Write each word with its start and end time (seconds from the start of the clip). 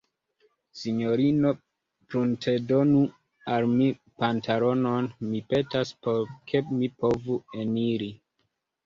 Sinjorino, 0.83 1.49
pruntedonu 2.13 3.01
al 3.57 3.67
mi 3.73 3.89
pantalonon, 4.23 5.11
mi 5.27 5.43
petas, 5.53 5.93
por 6.07 6.33
ke 6.53 6.63
mi 6.79 6.91
povu 7.05 7.39
eniri. 7.61 8.09